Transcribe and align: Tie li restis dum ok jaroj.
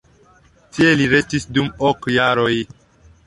Tie 0.77 0.93
li 1.01 1.05
restis 1.11 1.45
dum 1.57 1.69
ok 1.91 2.09
jaroj. 2.17 2.53